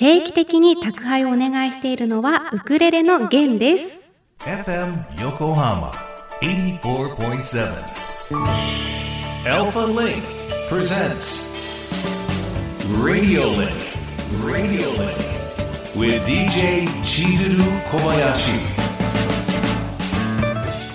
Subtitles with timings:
[0.00, 4.00] 定期的に宅配お願いしているのはウクレレの弦です。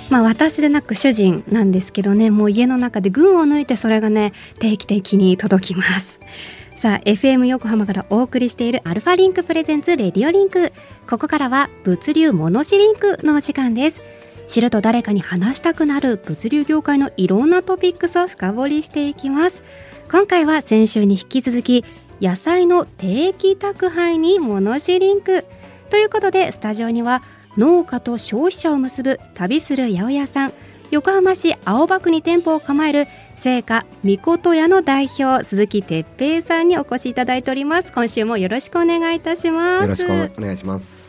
[0.09, 6.17] まあ私でなく主人なんですけどねもう家の中で群を抜いてそれがね定期的に届きます。
[6.75, 10.73] さあ FM 横浜からお送りしている ALFALINK presents RADIO LINK。
[11.09, 14.01] ここからは物流ものしリンクのお時間です。
[14.49, 19.63] 知ると誰かに話したくなる物流業界のいろんなトピックスを深掘りしていきます。
[20.11, 21.85] 今回は先週に引き続き
[22.21, 25.45] 野菜の定期宅配にものしリンク。
[25.89, 27.23] ということでスタジオには
[27.57, 30.53] 農家と消費者を結ぶ旅する八百屋さん
[30.91, 33.07] 横浜市青葉区に店舗を構える
[33.37, 37.91] 聖火みこと屋の代表鈴木哲平さんにお越しいただいております。
[37.91, 39.83] 今週もよろしくお願いいたします。
[39.83, 41.04] よろしくお願いします。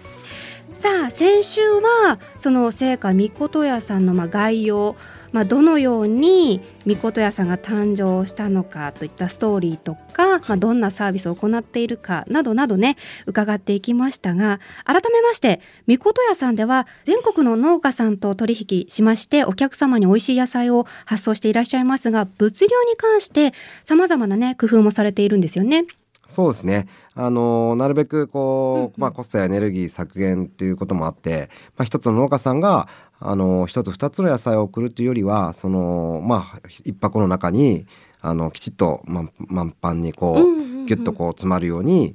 [0.87, 4.95] さあ先週はその聖火みこと屋さんのま概要、
[5.33, 12.95] まあ、どのようにみこと屋さんが誕生したのかといったストーリーとか、まあ、どんなサービスを行っているかなどなどね
[13.27, 25.85] 伺っていきましたが改めましてみこと屋さんでは全国の農家さんと取引しましてお客様に美味しい野菜を発送していらっしゃいますが物流に関してさまざまなね工夫もされているんですよね。
[26.27, 26.88] そうですね。
[27.15, 32.88] あのなるべくこう、まあコストやエネルギー削減ということもあって、まあ一つの農家さんが
[33.21, 37.87] あの一つ二つの野菜を送るというよりは、そのまあ一箱の中に
[38.21, 42.15] あのきちっと満満帆にこう、うんうんうんギュッとこう詰まるように、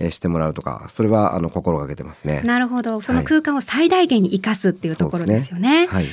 [0.00, 2.42] えーしてもらうとか、それはあの心がけてますね。
[2.44, 5.86] なるほどその空間を最大限に生かすっていうところですよね。
[5.86, 6.06] はい。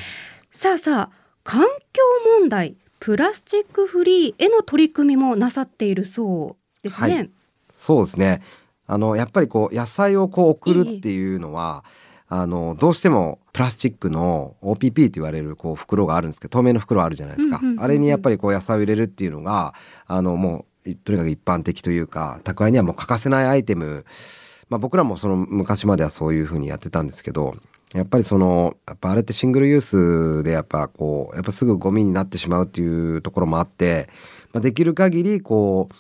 [0.52, 1.10] さあさあ
[1.44, 2.04] 環境
[2.40, 7.16] 問題プラスチックフリーへの取り組みもなさっているそうですね。
[7.16, 7.30] はい
[7.86, 8.42] そうですね。
[8.88, 11.84] あのやっぱりこう野菜をこう送るっていうのは、
[12.28, 19.76] あのどうしてもプラスチックの OPP って言われるこう袋があるんですけど透明の袋あるじゃないですか、あれにやっぱりこう野菜を入れるっていうのが
[20.08, 24.06] あのもういとにかく一般的というか宅配にはもう欠かせないアイテム、
[24.70, 27.56] まあ、僕らもその昔まではそういうふうにやってたんですけど
[27.94, 34.10] やっぱりそのやっぱあれってシングルユースでやっぱこうやっぱすぐゴミになってしまうっていうところもあって、
[34.52, 35.96] まあ、できる限りこう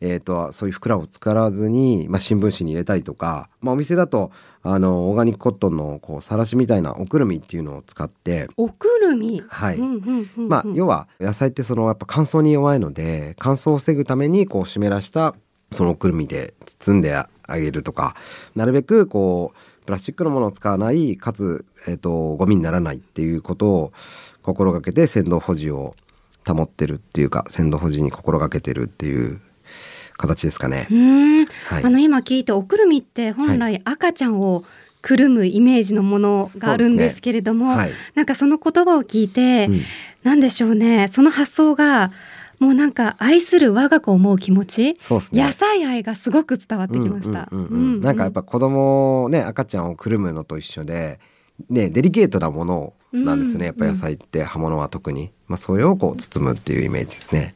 [0.00, 4.30] えー、とそういう袋を使わずに、まあ、新聞紙に入れたりとか、まあ、お店だと
[4.62, 9.42] あのオーガニックコットンのこうさらしみたいなおくるみっていうのを使って、おくるみ？
[9.48, 15.34] はいうんうんうんうんまあ、要は野菜ってそのやっぱ乾燥に弱いので乾燥を防ぐためにこう湿らした
[15.72, 18.16] そのおくるみで包んであげるとか
[18.54, 23.92] なるべくこうプラスチックのものを使わないかつ、えー、とゴミにならないっていうことを
[24.42, 25.94] 心がけて鮮度保持を
[26.46, 29.40] 保ってるっていうか鮮度保持に心がけてるっていう
[30.16, 30.88] 形ですかね。
[31.68, 31.84] はい。
[31.84, 34.64] あの今聞いておくるみって本来赤ちゃんを
[35.02, 37.90] くるむイメージのものがあるんですけれども、はい。
[38.14, 39.80] なんかその言葉を聞いて、うん。
[40.24, 41.08] なんでしょうね。
[41.08, 42.10] その発想が
[42.58, 44.96] もうなんか愛する我が子を思う気持ち、ね。
[45.32, 47.48] 野菜愛がすごく伝わってきました。
[47.52, 51.20] なんかやっぱ子供をね赤ちゃんをくるむのと一緒で、
[51.68, 53.64] ね、デリケートなものなんですね、うん。
[53.66, 57.54] やっぱ野菜って刃物は特に、まあ、それをこう包むっていうイメージですね。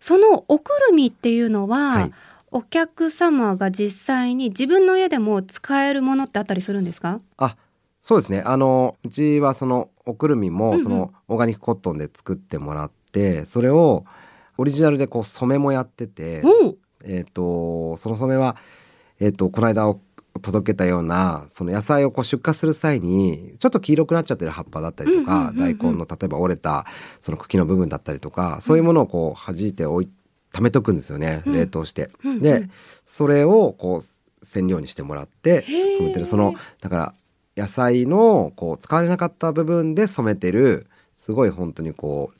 [0.00, 2.12] そのおくるみっていうのは、はい。
[2.50, 7.20] お客様が実際に自分の家でも使えるものってあったりするんですか？
[7.36, 7.56] あ
[8.00, 8.42] そうですね。
[8.42, 10.58] あのうちはそのおくるみうんうん。
[10.58, 14.06] もそのオーガニックコットンで作ってもらってそれを
[14.56, 16.42] オリジナルでこう染めもやってて、
[17.04, 18.56] えっ、とその染めは
[19.20, 20.00] えっ、とこの間お
[20.38, 26.86] 届けたようなその野菜をこう出荷する際にちょっと黄色くなっちゃってる葉っぱだったりとか、大根の例えば折れた
[27.20, 30.10] その茎の部分だったりとかそういうものをこう弾いておい
[30.52, 31.52] 貯めとくんですよね、うん。
[31.54, 32.10] 冷凍して。
[32.40, 32.68] で
[33.04, 36.26] それをこう染料にしてもらって染めてる。
[36.26, 37.14] そのだから
[37.56, 42.32] 野菜のこう使われなかった部分で染めてるすごい本当にこ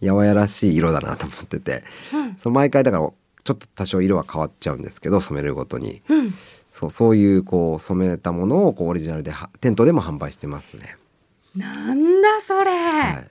[0.00, 1.84] うやわやらしい色だなと思ってて。
[2.12, 2.34] うん。
[2.36, 3.12] その毎回だから
[3.44, 6.02] ちょっと多少色は変わっちゃうんですけど染めるごとに。
[6.08, 6.34] うん
[6.78, 10.96] そうそういうこう染めたものをこうオリジナルでは店頭でも販売してますね。
[11.56, 13.30] なんだそれ、はい。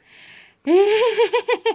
[0.65, 0.85] ええ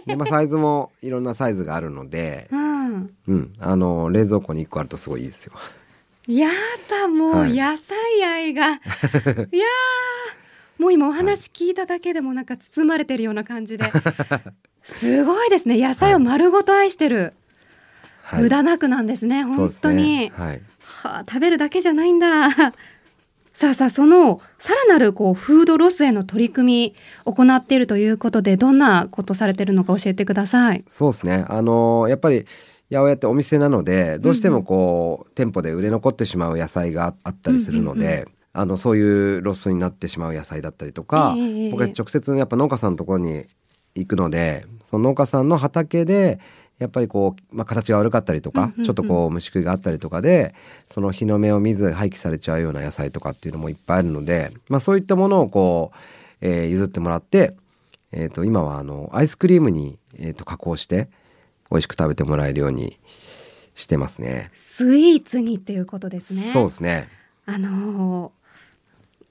[0.05, 3.15] でまあ、サイズもいろんなサイズがあるので、うん。
[3.27, 5.55] うん、あの冷蔵庫に1個あるとすごいいいですよ。
[6.27, 6.51] や
[6.91, 7.57] だもうはい。
[7.57, 9.49] 野菜愛が、 い、やー。
[10.79, 13.87] もう今お話聞いただけでもなんか包まれてるような感じで、
[14.85, 15.81] すごいですね。
[15.81, 17.33] 野菜を丸ごと愛してる、
[18.25, 18.43] はい。
[18.43, 19.45] 無駄なくなんですね。
[19.45, 20.61] 本当に、ねはい、
[21.03, 22.51] はあ、食べるだけじゃないんだ
[23.53, 26.95] さあさあそのさらなるこうフードロスへの取り組
[27.27, 30.85] み行っているということでどんなことされてるのか教えてください。
[30.89, 31.45] そうですね。
[31.49, 32.47] あのやっぱり
[32.91, 38.25] 八百屋ってお店なのでどうしてもこう、店舗で売れ残ってしまう野菜があったりするので、うんうん
[38.55, 39.03] あのそうい
[39.39, 43.47] うロスになってしまう野菜だったりとか、ええ僕は直接やっぱ農家さんのところに
[43.95, 46.39] 行くのでその農家さんの畑で
[46.79, 50.55] やっぱりこう、まあ、形が悪かったりとか、ちょっとこう虫食いがあったりとかで
[50.89, 55.97] その日の目を見ず廃棄されちゃうような野菜とかっていうのもいっぱいあるので、まあ、そういったものをこう、
[56.41, 57.55] えー譲ってもらって、
[58.11, 61.09] えー、と今はあのアイスクリームに、えー、と加工して
[61.71, 62.99] 美味しく食べてもらえるように
[63.75, 64.51] してますね。
[64.55, 66.51] スイーツにっていうことですね。
[66.53, 67.09] そうですね。
[67.47, 68.43] あのー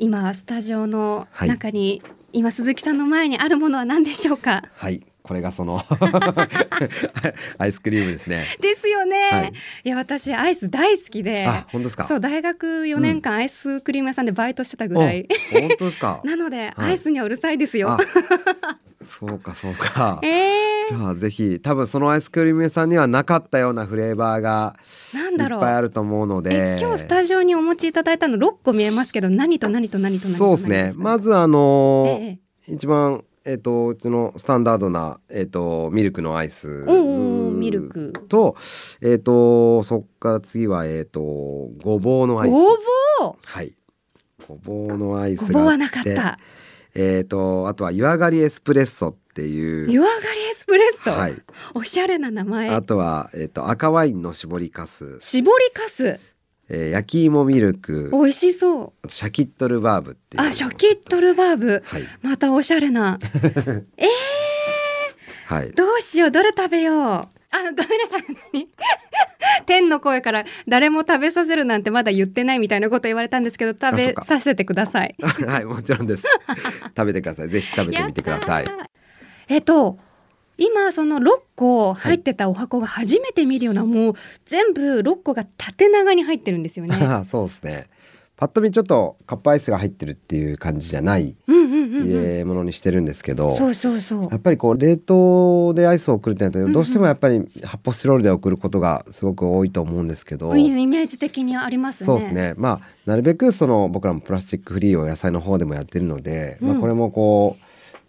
[0.02, 2.02] 今スタジオのはい中に、
[2.34, 4.64] 今鈴木さんの前にあるものは何でしょうか？
[4.76, 5.82] はい、これがその
[7.58, 8.46] アイスクリームですね。
[8.60, 9.30] ですよね。
[9.32, 11.46] はいい、や私アイス大好きで。
[11.46, 12.08] あ、本当ですか？
[12.08, 16.22] そう大学4年間アイスクリーム屋さんでバイトしてたぐらい、お本当ですか？
[16.26, 17.98] なので、はいアイスにはうるさいですよあ。
[19.20, 20.20] そうかそうか。
[20.24, 24.76] えじゃあぜひ多分そのアイスクリーム屋さんにはなかったようなフレーバーが
[25.14, 25.22] い。
[25.36, 38.56] っぱいあると思うのでえ今日スタジオにお持ちいただいたの6個見えますけど何と何と何と何とそうですねまず、ずあのーええ一番えっ、とうちのスタンダードなえっ、とミルクのアイスミルクと
[39.02, 41.22] えっ、とそっから次はえっ、と
[41.84, 42.76] ごぼうのアイスごぼ
[43.32, 43.74] うはい
[44.48, 46.38] ごぼうのアイスごぼうはなかった
[46.94, 51.34] えっ、とあとは湯上がりエスプレッソっていう湯上がりエスプレッソ、はい。
[51.74, 52.70] おしゃれな名前。
[52.70, 56.20] あとは、えっと赤ワインの搾りかす、絞りかす？
[56.70, 58.10] えー焼き芋ミルク。
[58.14, 59.12] 美味しそう。
[59.12, 60.44] シャキットルバーブっていう。
[60.44, 61.82] あシャキットルバーブ。
[61.84, 62.04] はい。
[62.22, 63.18] またおしゃれな。
[65.48, 65.72] はい。
[65.72, 66.96] どうしようどれ食べよう。
[66.98, 68.24] あごめんなさい。
[68.54, 68.70] 何？
[69.66, 75.16] 天の声から誰も食べさせるなんてまだ言ってないみたいなこと言われたんですけど食べさせてください。
[75.48, 76.24] はいもちろんです。
[76.96, 77.50] 食べてください。
[77.50, 78.66] ぜひ食べてみてください。
[79.50, 79.98] えっと
[80.58, 84.14] 今その6個入ってたお箱が初めて見るような、もう
[84.46, 86.96] 全部6個が縦長に入ってるんですよね。
[87.30, 87.88] そうですね
[88.42, 91.62] パッと見ちょっとカップアイスが入ってるっていう感じじゃない、うん
[92.48, 94.38] ものにしてるんですけどそうそうそうや。
[94.38, 102.06] っぱりこう冷凍でアイスを送るってなるんうんとどうしてもやっぱり発泡スチロールで送ることがすごく多いと思うんですけど、うんイメージ的にありますね。
[102.08, 102.34] そうです。
[102.34, 107.58] ねまあなるべくその僕らもプラスチックフリーを野菜の方でもやってるので、まあ、うんこれもこ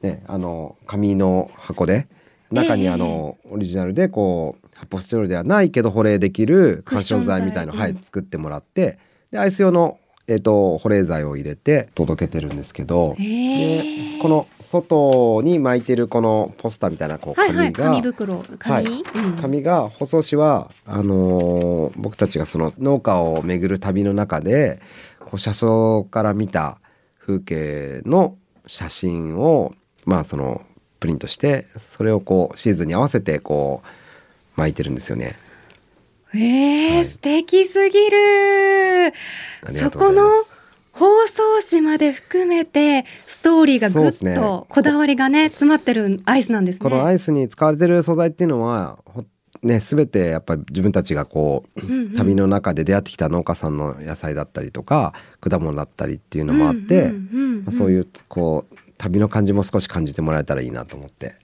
[0.03, 2.06] うねあの紙の箱で
[2.52, 8.99] 中にええあの、オリジナルでこう発泡スチロールではないけど保冷できる緩衝材みたいの、はい作ってもらって
[9.31, 14.12] でアイス用のえっ、と保冷剤を入れて届けてるんですけど、へえ。
[14.12, 19.32] でこの外に巻いてるこのポスターみたいなこうはいはい紙が、紙袋紙、はいうん。
[19.40, 24.81] 紙が包装紙はあのー僕たちがその農家を巡る旅の中で
[25.19, 26.78] こう車窓から見た
[27.19, 29.75] 風景の写真を
[30.05, 30.62] まあその
[31.02, 35.34] プリントしてそれをこうシーズンに合わせてこう巻いてるんですよね。
[36.32, 37.04] えーはい。
[37.04, 39.12] 素敵すぎる。
[39.72, 40.31] そこの
[40.93, 46.88] 包装紙まで含めてストーリーがぐっとこだわりがね詰まってるアイスなんですね。
[46.88, 49.25] このアイスに使われてる素材っていうのはほ
[49.62, 52.12] ね全てやっぱり自分たちがこううんうん。
[52.14, 57.10] 旅の中で出会ってきた農家さんの野菜だったりとか果物だったりっていうのもあって、
[57.76, 61.34] そういうこう旅の感じも少し感じてもらえたらいいなと思って。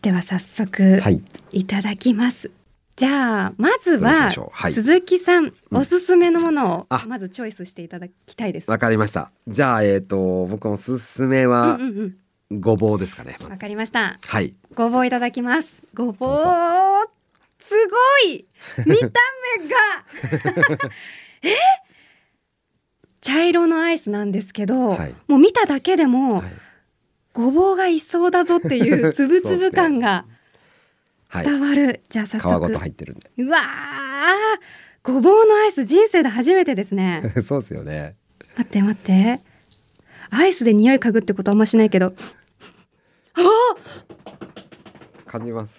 [0.00, 1.22] では早速、はい。
[1.52, 2.50] いただきます。
[2.96, 4.32] じゃあまずは、
[4.70, 7.04] 鈴木さん、おすすめのものをあ。
[7.06, 8.70] まずチョイスしていただきたいです。
[8.70, 9.30] わかりました。
[9.48, 12.16] じゃあえっ、と僕のおすすめはうんうん
[12.50, 12.60] うん。
[12.60, 14.18] ごぼうですかね、わかりました。
[14.24, 14.54] はい。
[14.74, 15.82] ごぼういただきます。
[15.92, 16.40] ごぼう
[17.58, 17.74] す
[18.24, 18.46] ごい。
[18.86, 19.10] 見た
[19.60, 20.80] 目が。
[21.42, 21.54] え？
[23.20, 25.14] 茶色のアイスなんですけど、はい。
[25.28, 26.52] もう見ただけでも、はい、
[27.34, 30.24] ごぼうがいそうだぞっていう つぶつぶ感が
[31.34, 32.54] 伝わる、はい、じゃあ早速。
[32.54, 33.30] 皮ごと入ってるんで。
[33.38, 33.58] うわ
[35.02, 37.34] ごぼうのアイス人生で初めてですね。
[37.46, 38.16] そうですよね。
[38.56, 39.40] 待って待って。
[40.30, 42.14] アイスで匂い嗅ぐってことあんましないけど。
[43.34, 43.40] あ
[45.26, 45.78] 感じます？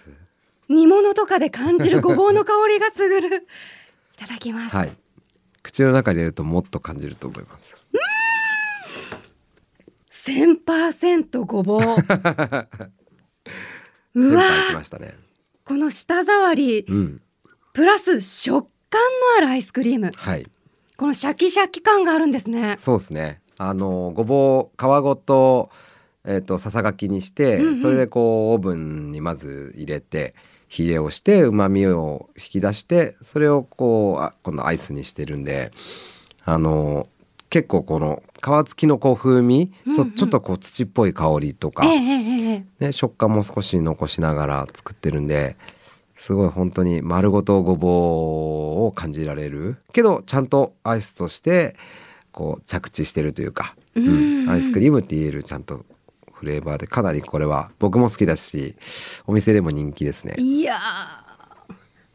[0.68, 3.46] 煮物とかで感じるごぼうの香りがすぐる。
[4.14, 4.96] いただきます、はい、
[5.62, 7.74] 口の中に入れるともっと感じると思います。
[7.92, 8.00] うん！
[10.26, 11.80] 千パーセントごぼう。
[14.14, 15.14] うわー、ね、
[15.64, 17.22] この舌触り、うん、
[17.72, 20.44] プラス食感のあるアイスクリーム、はい、
[20.96, 22.76] このシャキシャキ感があるんですね。
[22.80, 23.40] そうですね。
[23.56, 25.70] あのごぼう皮ごと
[26.28, 30.34] えーと、ささがきにして、うんうん、それでこうオーブンにまず入れて
[30.66, 35.70] 火入れをしてうまみを引き出してそれをこうあこのアイスにしてるんで
[36.44, 37.06] あの
[37.48, 40.12] 結構この皮付きのこう風味、うんうん。
[40.12, 42.84] ちょっとこう土っぽい香りとか、ええええええ。
[42.86, 45.56] ね、食感も少し残しながら作ってるんで
[46.16, 49.76] すごい本当に丸ごとごぼうを感じられる。
[49.92, 51.76] けどちゃんとアイスとして
[52.32, 54.50] こう着地してるというか、うん。
[54.50, 55.84] アイスクリームって言えるちゃんと
[56.32, 56.86] フレーバーで。
[56.86, 58.76] かなりこれは僕も好きだし
[59.26, 60.34] お店でも人気ですね。
[60.38, 61.35] いやー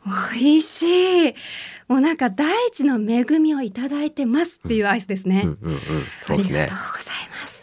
[0.06, 1.36] 美味しい。
[1.88, 5.80] もうなんか大地の恵みをいただいてますっていうアイスですね、うんうんうん、
[6.24, 6.62] そうですね。
[6.62, 6.88] ありがとう。
[6.94, 7.62] ございます。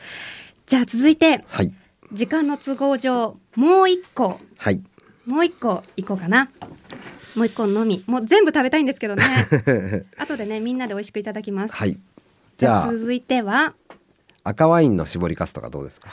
[0.67, 1.73] じゃあ続いてはい。
[2.13, 4.41] 時間の都合上もう一個。
[4.57, 4.83] はい。
[5.27, 6.51] もう一個いこうかな。
[7.35, 8.05] もう一個のみ。
[8.07, 9.25] もう全部食べたいんですけどね。
[10.19, 11.93] 後でねみんなで美味しくいただきます、はい。
[11.93, 12.01] じ
[12.59, 13.75] じゃあ続いては？
[14.45, 16.11] 赤ワインの絞りかすとかどうですか？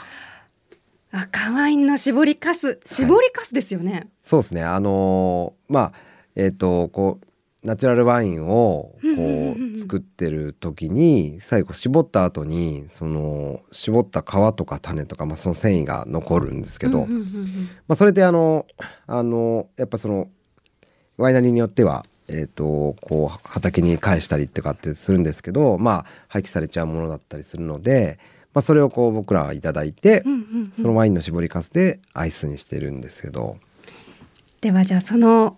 [1.10, 4.62] 赤ワインの絞りかす絞りかすですよね、そうですね。
[4.62, 5.92] あのーまあ
[6.36, 7.26] えっ、とこう
[7.66, 17.06] ナチュラルワインをこう作ってる時に最後絞った後にその絞った皮とか種とかまあその繊維が残るんですけど、
[17.88, 18.66] まあそれであの
[19.08, 20.28] あのやっぱその
[21.16, 22.06] ワイナリーによっては。
[22.28, 28.18] えー、とこう畑に返したりとかってするんですけどまあ廃棄されちゃうものだったりするので、
[28.52, 30.24] まあ、それをこう僕らはいただいて、
[30.74, 33.58] そのワインの絞りかすでアイスにしてるんですけど、
[34.60, 35.56] ではじゃあその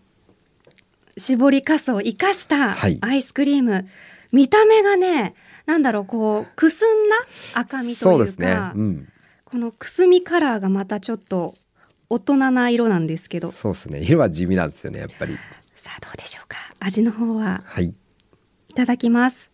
[1.18, 2.98] 絞りかすを生かしたはい。
[3.00, 3.86] アイスクリーム、
[4.32, 5.34] 見た目がね
[5.66, 7.16] なんだろうこうくすんだ
[7.60, 9.08] 赤みというかそうですね、うん、
[9.44, 11.54] このくすみカラーがまたちょっと
[12.10, 13.52] 大人な色なんですけど。
[13.52, 14.02] そうですね。
[14.02, 15.36] 色は地味なんですよねやっぱり。
[15.76, 16.56] さあどうでしょうか。
[16.80, 17.62] 味の方は。
[17.64, 17.94] はい。
[18.68, 19.50] いただきます。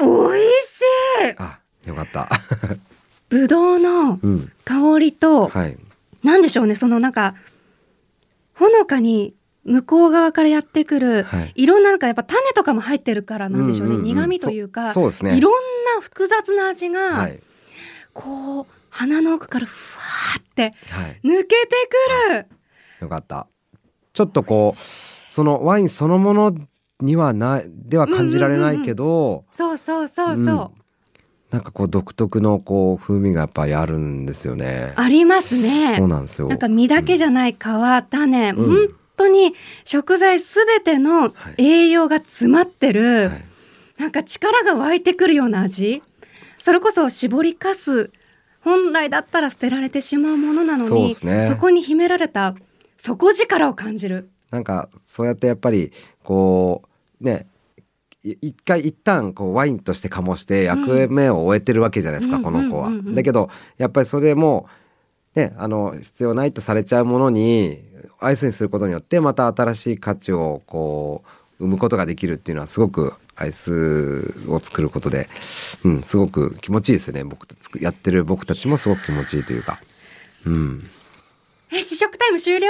[0.00, 0.80] おいし
[1.30, 1.34] い。
[1.38, 2.28] あよかった
[3.34, 4.52] ぶどうのうん。
[4.64, 5.76] 香りと、はい。
[6.22, 7.34] なんでしょうねそのなんか
[8.54, 11.52] ほのかに向こう側からやってくる、はい。
[11.54, 14.04] いろんななんかやっぱ種とかも入ってるからなんでしょうね、んんん。
[14.04, 15.36] 苦味というかそそうですね。
[15.36, 15.52] いろん
[15.96, 17.40] な複雑な味が、はい。
[18.12, 21.20] こう鼻の奥からふわーってはい。
[21.24, 21.66] 抜けて
[22.28, 22.46] くる、
[23.00, 23.48] よかった。
[24.12, 26.54] ちょっとこうそのワインそのもの
[27.00, 30.44] にはないでは感じられないけど、そうそうそうそう、
[30.76, 30.83] うん
[31.54, 34.92] なんかこう独特のこう風味がやっぱりあるんですよね。
[34.96, 35.94] ありますね。
[35.96, 36.48] そうなんですよ。
[36.48, 38.88] なんか身だけじゃない皮、種、うん。
[38.88, 43.44] 本当に食材すべての栄養が詰まってる、はい。
[43.98, 46.02] なんか力が湧いてくるような味。
[46.58, 48.10] それこそ絞りかす。
[48.60, 51.56] 本来だったら捨てられてしまうものなのにね。
[51.60, 52.56] こに秘められた
[52.96, 54.28] 底力を感じる。
[54.50, 55.92] なんかそうやってやっぱり
[56.24, 56.82] こ
[57.20, 57.53] うねい
[58.24, 62.42] 一回一旦こうワインとして醸して役目を終えてるわけじゃないですか、うん。
[62.42, 62.90] この子は。
[63.14, 64.66] だけどやっぱりそれでも
[65.36, 67.82] うねあの必要ないとされちゃうものに
[68.20, 71.28] アイスにすることによってまた新しい価値をこう
[71.58, 75.28] 生むことができるっていうのはすごくアイスを作ることで、
[75.84, 77.24] うん、すごく気持ちいいですよね。
[77.24, 77.46] 僕
[77.80, 79.80] やってる僕たちもすごく気持ちいいというか。
[80.46, 80.88] うん、
[81.72, 82.68] え試食タイム終了？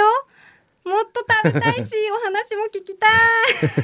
[0.85, 3.07] もっと食べたいし お話も聞きた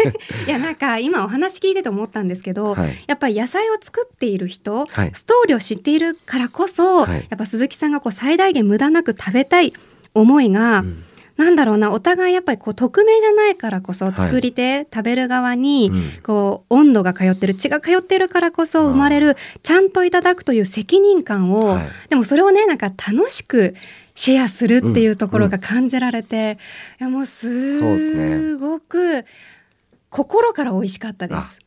[0.03, 0.45] い。
[0.45, 3.03] いやなんか今お話聞いてて思ったんですけど、はい。
[3.07, 5.11] やっぱり野菜を作っている人、はい。
[5.13, 7.27] ストーリーを知っているからこそ、はい。
[7.29, 9.73] やっぱ鈴木さんがこう最大限無駄なく食べたい
[10.13, 11.03] 思いが、うん。
[11.37, 14.13] なんだろうなお互いやっぱりこう匿名じゃないからこそはい。
[14.15, 16.03] 作り手、食べる側に、うん。
[16.21, 21.89] こう温度が通ってる血が通ってるからこそ生まれるちゃんといただくという責任感を、はい。
[22.09, 23.73] でもそれをねなんか楽しく
[24.15, 26.57] シェアするっていうところが感じられて、
[26.99, 28.37] いやもうそうですね。
[28.37, 29.25] すごく
[30.09, 31.59] 心から美味しかったであす。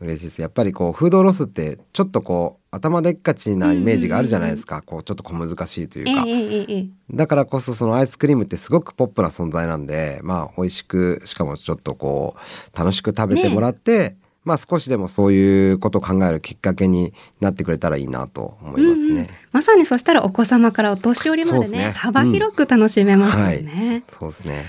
[0.00, 0.40] 嬉しいです。
[0.40, 12.34] やっぱりこうフードロスってちょっとこう頭でっかちなイメージがあるじゃないですか、こうちょっと小難しいというか、ええええええだからこそそのアイスクリームってすごくポップな存在なんでまあ美味しくしかもちょっとこ
[12.74, 19.10] う楽しく食べてもらって、まあ少しでもそういうことを考えるきっかけになってくれたらいいなと思いますね。
[19.10, 24.04] うんうんまさにそしたらお子様からお年寄りまでねね幅広く楽しめますよね。
[24.18, 24.64] そうですね。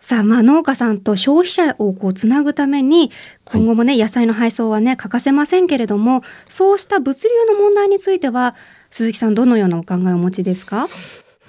[0.00, 3.10] さあ、まあ、農家さんと消費者をこうつなぐために
[3.46, 8.54] 今後もね、野菜の配送はね欠かせませんけれどもそうした物流の問題については
[8.90, 10.88] 鈴木さんどのようなお考えをお持ちですか、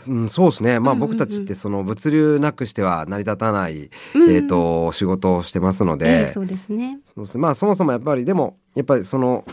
[0.08, 0.80] うん、そうですね。
[0.80, 4.36] まあ僕たちってその物流なくしては成り立たない、うん。
[4.36, 7.00] えっ、と仕事をしてますのえで、えそうですね。
[7.16, 7.36] そうです。
[7.38, 9.46] ねまあそもそもやっぱりでもやっぱりその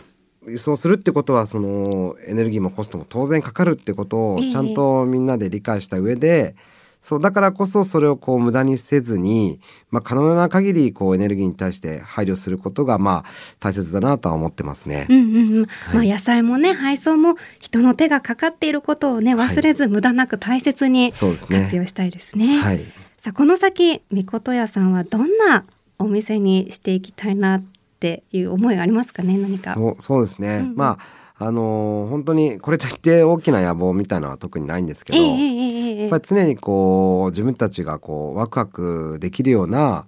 [0.46, 4.50] 輸送するってことはそのエネルギーもコストも当然かかるってことをええ。
[4.50, 6.56] ちゃんとみんなで理解した上で、
[7.02, 9.58] そうだからこそそれをこう無駄にせずに、
[9.90, 15.12] まあ、可能な限りこうエネルギーに対して配慮することがまあ大切だなとは思ってますねう。
[15.12, 15.66] んうんうん。
[15.92, 21.68] まあい野菜もね配送も人の手がかかっていることをね忘れず、無駄なく大切に活ね。
[21.72, 22.60] 用したいですね。
[22.60, 22.84] はい。
[23.18, 25.64] さあこの先みこと屋さんはどんな
[25.98, 27.64] お店にしていきたいなっ
[27.98, 29.74] ていう思いがありますかね何か。
[29.74, 30.48] そうそうですね。
[30.48, 36.00] うんうんまああのー本当にこれといって大きな野望みたいなのは特にないんですけど、ええええええ。
[36.02, 40.06] やっぱり常にこう自分たちがこうワクワクできるような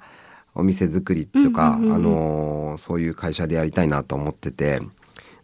[0.55, 1.95] お店作りとか、うんうんうんうん。
[1.95, 4.81] あのーそういう会社でやりたいなと思ってて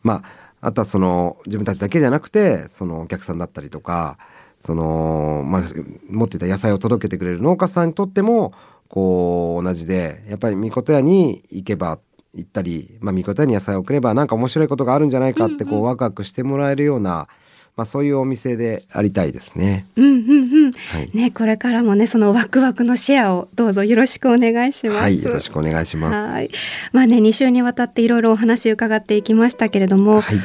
[0.02, 0.22] ま
[0.60, 4.18] ああとはその自分たちだけじゃなくてそのお客さんだったりとか
[4.64, 5.62] そのまあ
[6.08, 8.52] 持っていた野菜を届けてくれる農家さんにとっても
[8.88, 11.98] こう同じでやっぱりみこと屋に行けば
[12.34, 15.86] 行ったり、まあ、みこと屋に野菜を送ればなんか面白いことがあるんじゃないかってこう、うんうん。
[15.86, 17.28] ワクワクしてもらえるような、
[17.76, 19.86] まあ、そういうお店でありたいですね。
[19.96, 20.72] うんうんうん。
[20.72, 25.02] はいね、これからもね、そのワクワクのシェアをどうぞよろしくお願いします。
[25.02, 26.32] はい、よろしくお願いします。
[26.32, 26.50] はい。
[26.92, 30.36] まあね、2週にわたっていろいろお話伺っていきましたけれども、はい、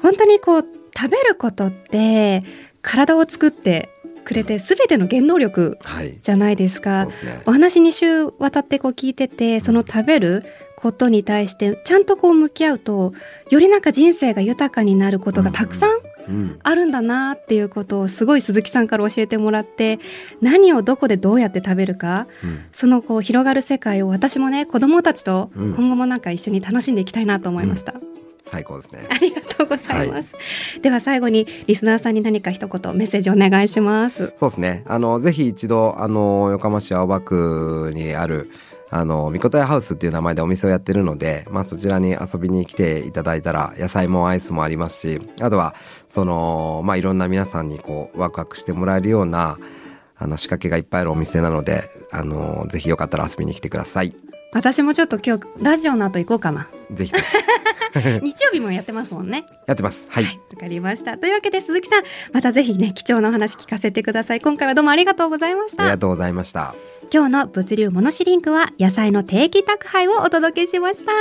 [0.00, 0.64] 本当にこう、
[0.96, 2.42] 食べることって、
[2.82, 3.90] 体を作って
[4.24, 7.12] くれて、すべての原動力はい、じゃないですそうかで。
[7.12, 7.52] すねお。
[7.52, 10.44] 話2週渡ってこう聞いてて、その食べる
[10.76, 13.12] ことに対して、ちゃんとこう向き合うと、
[13.50, 15.98] よりなんか人生が豊かになることがたくさん、
[16.62, 19.98] あるんだなっていうことをすごい鈴木さんから教えてもらって
[20.40, 25.74] 何をどこでどうやって食べるかうん、そのこう広がる世界を私もね子供たちとうん。
[25.74, 27.94] 今後もなんか一緒に楽しんでいきたいなと思いました、
[28.46, 29.06] 最高ですね。
[29.10, 30.34] ありがとうございます、
[30.82, 34.32] では最後にリスナーさんに何か一言メッセージお願いします。
[34.36, 34.84] そうですね。
[34.86, 38.50] あのぜひ一度あの横浜市青葉区にある
[38.90, 45.74] あのみことやハウスっていう名前でお店をやってるので、まあそちらに遊びに来ていただいたら野菜もアイスもありますし、あとは
[46.08, 49.58] そのまあいろんな皆さんにこうワクワクしてもらえるような
[50.16, 54.14] あの仕掛けがいっぱいあるお店なので、あのぜひよかったら遊びに来てください。
[54.52, 57.12] 私もちょっと今日ラジオの後行こうかなぜひ
[58.22, 60.06] 日曜日もやってますもんねやってます。
[60.08, 60.24] はい。
[60.24, 62.02] わかりましたというわけで鈴木さん
[62.32, 66.74] またぜひね貴重なお話聞かせてください今回はどうもありがとうございましたありがとうございました。
[67.10, 71.12] 今日の物流モノシリンクは野菜の定期宅配をお届けしました。